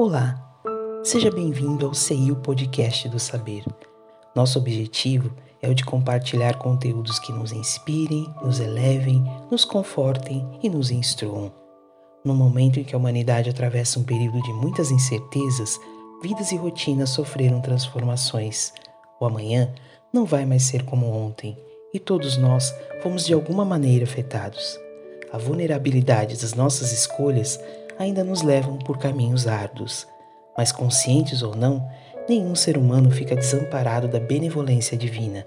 [0.00, 0.62] Olá,
[1.02, 3.64] seja bem-vindo ao CEIU Podcast do Saber.
[4.32, 10.70] Nosso objetivo é o de compartilhar conteúdos que nos inspirem, nos elevem, nos confortem e
[10.70, 11.52] nos instruam.
[12.24, 15.76] No momento em que a humanidade atravessa um período de muitas incertezas,
[16.22, 18.72] vidas e rotinas sofreram transformações.
[19.20, 19.74] O amanhã
[20.12, 21.58] não vai mais ser como ontem
[21.92, 22.72] e todos nós
[23.02, 24.78] fomos de alguma maneira afetados.
[25.32, 27.58] A vulnerabilidade das nossas escolhas
[27.98, 30.06] ainda nos levam por caminhos árduos,
[30.56, 31.88] mas conscientes ou não,
[32.28, 35.46] nenhum ser humano fica desamparado da benevolência divina.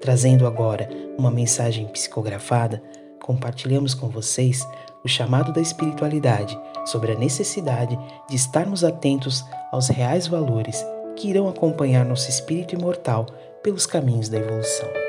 [0.00, 0.88] Trazendo agora
[1.18, 2.82] uma mensagem psicografada,
[3.20, 4.66] compartilhamos com vocês
[5.04, 10.84] o chamado da espiritualidade sobre a necessidade de estarmos atentos aos reais valores
[11.16, 13.26] que irão acompanhar nosso espírito imortal
[13.62, 15.05] pelos caminhos da evolução.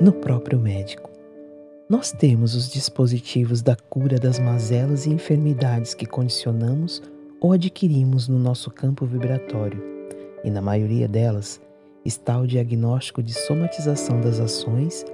[0.00, 1.10] No próprio médico.
[1.88, 7.02] Nós temos os dispositivos da cura das mazelas e enfermidades que condicionamos
[7.40, 9.82] ou adquirimos no nosso campo vibratório,
[10.44, 11.60] e na maioria delas
[12.04, 15.04] está o diagnóstico de somatização das ações,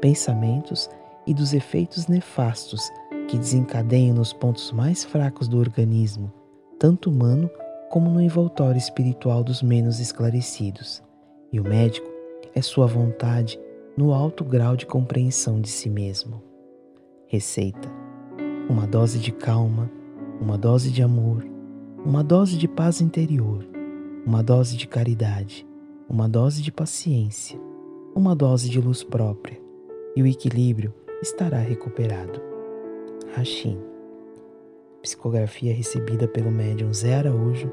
[0.00, 0.90] pensamentos
[1.26, 2.82] e dos efeitos nefastos
[3.28, 6.30] que desencadeiam nos pontos mais fracos do organismo,
[6.78, 7.48] tanto humano
[7.90, 11.02] como no envoltório espiritual dos menos esclarecidos.
[11.50, 12.10] E o médico
[12.54, 13.58] é sua vontade
[13.96, 16.42] no alto grau de compreensão de si mesmo.
[17.28, 17.88] Receita:
[18.68, 19.90] uma dose de calma,
[20.40, 21.46] uma dose de amor,
[22.04, 23.64] uma dose de paz interior,
[24.26, 25.66] uma dose de caridade,
[26.08, 27.60] uma dose de paciência,
[28.14, 29.60] uma dose de luz própria,
[30.16, 32.40] e o equilíbrio estará recuperado.
[33.34, 33.78] Rachim.
[35.02, 37.70] Psicografia recebida pelo médium Zé Araújo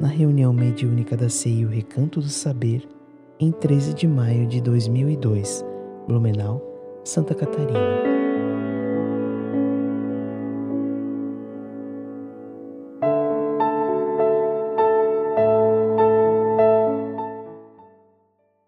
[0.00, 2.88] na reunião mediúnica da CEI O Recanto do Saber
[3.40, 5.64] em 13 de maio de 2002,
[6.06, 6.60] Blumenau,
[7.02, 8.29] Santa Catarina.